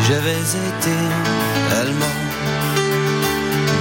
J'avais 0.10 0.44
été 0.70 0.98
allemand? 1.80 2.20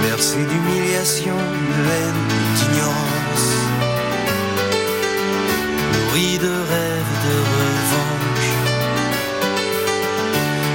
Merci 0.07 0.37
d'humiliation, 0.49 1.35
de 1.35 1.79
haine, 1.93 2.23
d'ignorance, 2.55 3.49
nourri 5.93 6.37
de 6.37 6.53
rêves 6.73 7.15
de 7.27 7.35
revanche. 7.57 8.49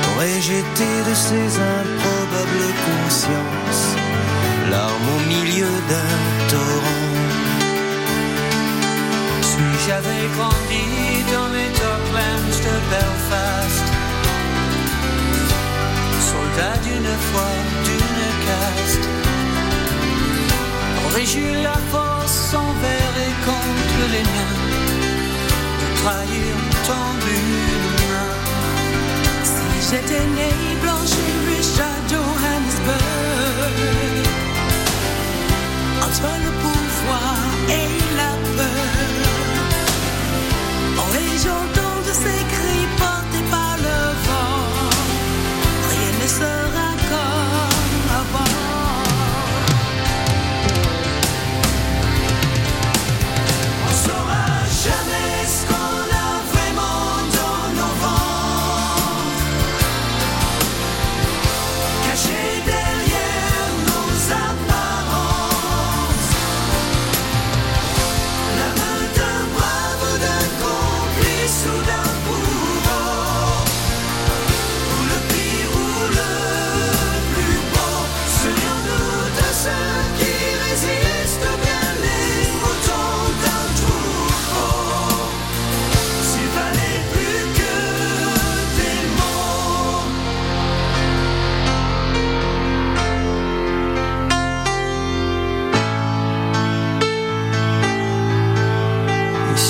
Aurais-je 0.09 0.53
été 0.65 0.91
de 1.09 1.15
ces 1.27 1.49
improbables 1.79 2.71
consciences, 2.89 3.87
larmes 4.73 5.11
au 5.17 5.23
milieu 5.35 5.75
d'un 5.91 6.17
torrent? 6.51 7.13
Si 9.51 9.67
j'avais 9.87 10.25
grandi 10.37 10.85
dans 11.33 11.49
les 11.57 11.71
docklands 11.81 12.55
de 12.67 12.75
Belfast, 12.91 13.94
soldat 16.55 16.77
d'une 16.83 17.15
foi, 17.33 17.51
d'une 17.85 18.29
caste, 18.47 19.09
aurais-je 21.07 21.39
eu 21.39 21.63
la 21.63 21.79
force 21.91 22.55
envers 22.55 23.15
et 23.27 23.35
contre 23.45 24.03
les 24.13 24.23
miens. 24.23 24.57
De 25.81 25.87
trahir 26.01 26.55
ton 26.87 27.07
main? 27.25 28.33
Si 29.43 29.91
j'étais 29.91 30.27
né 30.39 30.51
blanche 30.83 31.17
et 31.27 31.37
riche 31.49 31.79
à 31.81 31.95
Johannesburg, 32.11 33.05
entre 36.03 36.31
le 36.45 36.51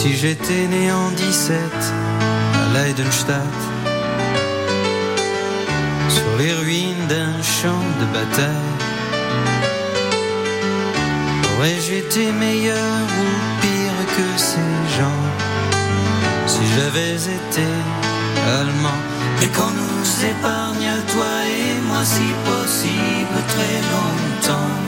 si 0.04 0.14
j'étais 0.14 0.66
né 0.68 0.92
en 0.92 1.11
17 1.12 1.58
à 2.61 2.75
Leidenstadt, 2.75 3.61
sur 6.11 6.30
les 6.38 6.52
ruines 6.52 7.06
d'un 7.08 7.37
champ 7.42 7.84
de 8.00 8.06
bataille, 8.12 8.75
aurais-je 11.56 11.94
été 11.94 12.32
meilleur 12.32 13.02
ou 13.23 13.28
pire 13.62 14.00
que 14.16 14.28
ces 14.37 14.75
gens 14.99 15.25
si 16.49 16.61
j'avais 16.75 17.16
été 17.38 17.68
allemand? 18.58 19.00
Et 19.42 19.49
qu'on 19.56 19.73
nous 19.82 20.08
épargne, 20.32 20.90
toi 21.12 21.33
et 21.59 21.81
moi, 21.88 22.05
si 22.05 22.28
possible, 22.44 23.38
très 23.55 23.76
longtemps. 23.94 24.84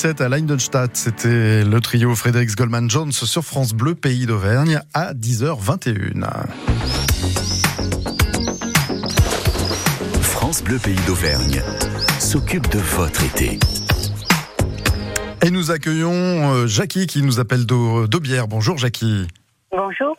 17 0.00 0.22
à 0.22 0.30
Leidenstadt, 0.30 0.96
c'était 0.96 1.62
le 1.62 1.78
trio 1.78 2.14
Frédéric 2.14 2.56
Goldman 2.56 2.88
Jones 2.88 3.12
sur 3.12 3.44
France 3.44 3.74
Bleu, 3.74 3.94
pays 3.94 4.24
d'Auvergne, 4.24 4.80
à 4.94 5.12
10h21. 5.12 6.46
France 10.22 10.62
Bleu 10.64 10.78
Pays 10.78 10.96
d'Auvergne 11.06 11.62
s'occupe 12.18 12.70
de 12.70 12.78
votre 12.78 13.22
été. 13.24 13.58
Et 15.44 15.50
nous 15.50 15.70
accueillons 15.70 16.66
Jackie 16.66 17.06
qui 17.06 17.20
nous 17.20 17.38
appelle 17.38 17.66
d'Au- 17.66 18.06
d'Aubière. 18.06 18.48
Bonjour 18.48 18.78
Jackie. 18.78 19.28
Bonjour 19.70 20.16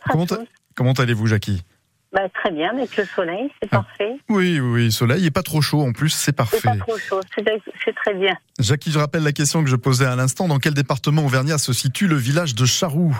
comment 0.76 0.92
allez-vous 0.92 1.26
Jackie 1.26 1.64
Bah, 2.12 2.28
très 2.28 2.50
bien, 2.50 2.70
avec 2.76 2.94
le 2.96 3.06
soleil, 3.06 3.50
c'est 3.62 3.68
Ah. 3.72 3.76
parfait. 3.82 4.16
Oui, 4.28 4.60
oui, 4.60 4.92
soleil 4.92 5.24
et 5.26 5.30
pas 5.30 5.42
trop 5.42 5.62
chaud 5.62 5.80
en 5.80 5.92
plus, 5.92 6.10
c'est 6.10 6.32
parfait. 6.32 6.58
pas 6.62 6.76
trop 6.76 6.98
chaud, 6.98 7.20
c'est 7.34 7.42
c'est 7.84 7.94
très 7.94 8.12
bien. 8.14 8.36
Jackie, 8.58 8.90
je 8.92 8.98
rappelle 8.98 9.22
la 9.22 9.32
question 9.32 9.64
que 9.64 9.70
je 9.70 9.76
posais 9.76 10.04
à 10.04 10.14
l'instant. 10.14 10.46
Dans 10.46 10.58
quel 10.58 10.74
département 10.74 11.24
auvergnat 11.24 11.56
se 11.56 11.72
situe 11.72 12.08
le 12.08 12.16
village 12.16 12.54
de 12.54 12.66
Charroux? 12.66 13.16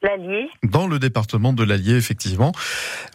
L'Allier, 0.00 0.48
Dans 0.62 0.86
le 0.86 1.00
département 1.00 1.52
de 1.52 1.64
l'Allier, 1.64 1.96
effectivement. 1.96 2.52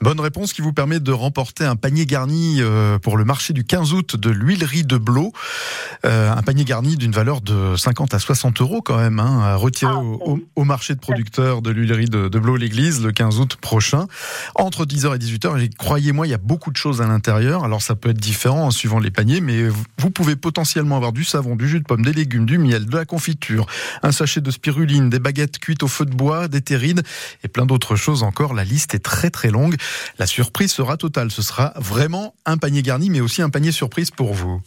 Bonne 0.02 0.20
réponse 0.20 0.52
qui 0.52 0.60
vous 0.62 0.74
permet 0.74 1.00
de 1.00 1.14
remporter 1.14 1.64
un 1.64 1.78
panier 1.78 2.06
garni 2.06 2.58
euh, 2.60 3.00
pour 3.00 3.16
le 3.16 3.24
marché 3.24 3.54
du 3.54 3.64
15 3.64 3.94
août 3.94 4.18
de 4.18 4.30
l'huilerie 4.30 4.84
de 4.84 4.98
Blot. 4.98 5.32
Euh, 6.06 6.30
un 6.30 6.42
panier 6.42 6.66
garni 6.66 6.98
d'une 6.98 7.14
valeur 7.14 7.40
de 7.40 7.78
50 7.78 8.14
à 8.14 8.20
60 8.20 8.60
euros 8.60 8.82
quand 8.82 8.98
même, 8.98 9.22
hein, 9.22 9.40
à 9.44 9.56
retirer 9.56 9.94
Ah, 9.96 10.02
au, 10.58 10.64
marché 10.66 10.94
de 10.94 11.00
producteurs 11.00 11.62
de 11.62 11.70
l'huilerie 11.72 12.10
de, 12.10 12.28
de 12.28 12.40
Blot-l'Église 12.40 13.02
le 13.02 13.14
15 13.14 13.40
août 13.40 13.56
prochain. 13.56 14.08
Entre 14.56 14.86
10h 14.86 15.16
et 15.16 15.20
18h, 15.20 15.64
et 15.64 15.70
croyez-moi, 15.70 16.28
il 16.28 16.32
y 16.32 16.36
a 16.36 16.38
beaucoup 16.38 16.72
de 16.72 16.78
choses 16.78 17.02
à 17.02 17.08
l'intérieur. 17.08 17.64
Alors 17.64 17.82
ça 17.82 17.96
peut 17.96 18.10
être 18.10 18.20
différent 18.20 18.66
en 18.66 18.72
suivant 18.72 19.00
les 19.00 19.12
paniers, 19.12 19.40
mais 19.40 19.70
vous- 19.70 19.86
vous 20.00 20.12
pouvez 20.12 20.36
potentiellement 20.36 20.98
avoir 20.98 21.14
du 21.14 21.24
savon, 21.24 21.56
du 21.56 21.70
jus 21.70 21.80
de 21.80 21.86
pomme, 21.86 22.04
des 22.04 22.12
légumes, 22.12 22.46
du 22.46 22.58
miel, 22.58 22.88
de 22.88 22.98
la 22.98 23.06
confiture, 23.06 23.68
un 24.02 24.12
sachet 24.12 24.42
de 24.42 24.52
spiruline, 24.52 25.10
des 25.10 25.20
baguettes 25.20 25.60
cuites 25.60 25.84
au 25.84 25.88
feu 25.88 26.04
de 26.06 26.14
bois, 26.14 26.50
des 26.50 26.62
terrines 26.74 27.04
et 27.44 27.48
plein 27.48 27.68
d'autres 27.68 27.96
choses 27.96 28.24
encore. 28.24 28.56
La 28.56 28.64
liste 28.64 28.96
est 28.96 29.04
très 29.04 29.30
très 29.30 29.52
longue. 29.52 29.76
La 30.18 30.26
surprise 30.26 30.72
sera 30.72 30.98
totale. 30.98 31.30
Ce 31.30 31.44
sera 31.44 31.74
vraiment 31.76 32.34
un 32.48 32.58
panier 32.58 32.82
garni, 32.82 33.12
mais 33.12 33.22
aussi 33.22 33.44
un 33.44 33.52
panier 33.52 33.72
surprise 33.72 34.10
pour 34.10 34.34
vous. 34.34 34.60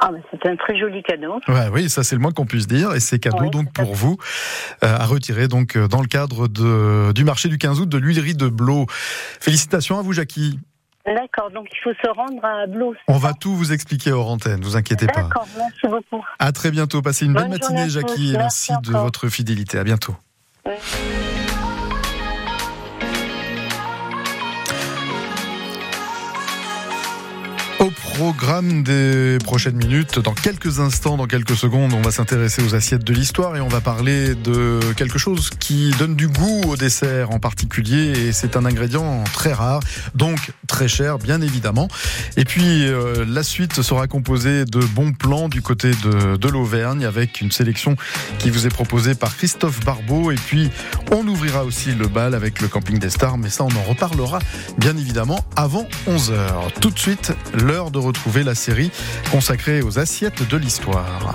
ah, 0.00 0.10
c'est 0.30 0.48
un 0.48 0.56
très 0.56 0.78
joli 0.78 1.02
cadeau. 1.02 1.40
Ouais, 1.48 1.68
oui, 1.74 1.90
ça 1.90 2.02
c'est 2.02 2.16
le 2.16 2.22
moins 2.22 2.32
qu'on 2.32 2.46
puisse 2.46 2.66
dire. 2.66 2.94
Et 2.94 3.00
c'est 3.00 3.18
cadeau 3.18 3.44
Ouais, 3.44 3.50
donc 3.50 3.70
pour 3.74 3.94
vous 3.94 4.16
euh, 4.82 4.96
à 4.96 5.04
retirer 5.04 5.46
donc 5.46 5.76
euh, 5.76 5.88
dans 5.88 6.00
le 6.00 6.08
cadre 6.08 6.48
de, 6.48 7.12
du 7.12 7.24
marché 7.24 7.50
du 7.50 7.58
15 7.58 7.80
août 7.80 7.88
de 7.88 7.98
l'huilerie 7.98 8.34
de 8.34 8.48
Blot. 8.48 8.86
Félicitations 8.88 9.98
à 9.98 10.02
vous, 10.02 10.14
Jackie. 10.14 10.58
D'accord, 11.06 11.50
donc 11.50 11.66
il 11.70 11.78
faut 11.84 11.92
se 12.02 12.10
rendre 12.16 12.42
à 12.42 12.66
Blos. 12.66 12.94
On 13.08 13.18
va 13.18 13.34
tout 13.34 13.54
vous 13.54 13.74
expliquer 13.74 14.10
hors 14.10 14.30
antenne, 14.30 14.62
vous 14.62 14.74
inquiétez 14.74 15.06
pas. 15.06 15.24
D'accord, 15.24 15.46
merci 15.58 15.86
beaucoup. 15.86 16.24
À 16.38 16.50
très 16.50 16.70
bientôt. 16.70 17.02
Passez 17.02 17.26
une 17.26 17.34
Bonne 17.34 17.50
matinée. 17.50 17.90
Jackie, 17.90 18.30
et 18.30 18.38
Merci 18.38 18.72
merci 18.72 18.90
de 18.90 18.96
votre 18.96 19.28
fidélité. 19.28 19.76
À 19.78 19.84
bientôt. 19.84 20.16
Au 20.66 21.33
programme 28.14 28.84
des 28.84 29.38
prochaines 29.42 29.74
minutes. 29.74 30.20
Dans 30.20 30.34
quelques 30.34 30.78
instants, 30.78 31.16
dans 31.16 31.26
quelques 31.26 31.56
secondes, 31.56 31.92
on 31.94 32.00
va 32.00 32.12
s'intéresser 32.12 32.62
aux 32.62 32.76
assiettes 32.76 33.02
de 33.02 33.12
l'histoire 33.12 33.56
et 33.56 33.60
on 33.60 33.66
va 33.66 33.80
parler 33.80 34.36
de 34.36 34.78
quelque 34.96 35.18
chose 35.18 35.50
qui 35.58 35.90
donne 35.98 36.14
du 36.14 36.28
goût 36.28 36.62
au 36.68 36.76
dessert 36.76 37.32
en 37.32 37.40
particulier 37.40 38.12
et 38.16 38.32
c'est 38.32 38.56
un 38.56 38.66
ingrédient 38.66 39.24
très 39.32 39.52
rare, 39.52 39.80
donc 40.14 40.52
très 40.68 40.86
cher 40.86 41.18
bien 41.18 41.40
évidemment. 41.40 41.88
Et 42.36 42.44
puis 42.44 42.86
euh, 42.86 43.24
la 43.26 43.42
suite 43.42 43.82
sera 43.82 44.06
composée 44.06 44.64
de 44.64 44.78
bons 44.78 45.12
plans 45.12 45.48
du 45.48 45.60
côté 45.60 45.90
de, 45.90 46.36
de 46.36 46.48
l'Auvergne 46.48 47.04
avec 47.04 47.40
une 47.40 47.50
sélection 47.50 47.96
qui 48.38 48.48
vous 48.48 48.64
est 48.64 48.72
proposée 48.72 49.16
par 49.16 49.36
Christophe 49.36 49.84
Barbeau 49.84 50.30
et 50.30 50.36
puis 50.36 50.70
on 51.10 51.26
ouvrira 51.26 51.64
aussi 51.64 51.92
le 51.92 52.06
bal 52.06 52.34
avec 52.34 52.60
le 52.60 52.68
camping 52.68 53.00
des 53.00 53.10
stars 53.10 53.38
mais 53.38 53.50
ça 53.50 53.64
on 53.64 53.76
en 53.76 53.82
reparlera 53.82 54.38
bien 54.78 54.96
évidemment 54.96 55.44
avant 55.56 55.88
11h. 56.06 56.78
Tout 56.80 56.90
de 56.90 56.98
suite, 56.98 57.32
l'heure 57.54 57.90
de 57.90 58.03
retrouver 58.04 58.44
la 58.44 58.54
série 58.54 58.90
consacrée 59.30 59.82
aux 59.82 59.98
assiettes 59.98 60.48
de 60.48 60.56
l'histoire. 60.56 61.34